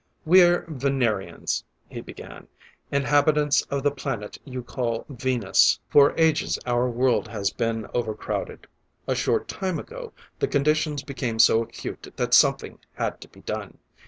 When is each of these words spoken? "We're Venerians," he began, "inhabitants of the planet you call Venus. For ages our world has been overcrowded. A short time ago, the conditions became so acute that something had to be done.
"We're 0.25 0.65
Venerians," 0.67 1.63
he 1.87 2.01
began, 2.01 2.47
"inhabitants 2.91 3.61
of 3.69 3.83
the 3.83 3.91
planet 3.91 4.39
you 4.43 4.63
call 4.63 5.05
Venus. 5.07 5.79
For 5.91 6.15
ages 6.17 6.57
our 6.65 6.89
world 6.89 7.27
has 7.27 7.51
been 7.51 7.85
overcrowded. 7.93 8.65
A 9.05 9.13
short 9.13 9.47
time 9.47 9.77
ago, 9.77 10.11
the 10.39 10.47
conditions 10.47 11.03
became 11.03 11.37
so 11.37 11.61
acute 11.61 12.11
that 12.15 12.33
something 12.33 12.79
had 12.95 13.21
to 13.21 13.27
be 13.27 13.41
done. 13.41 13.77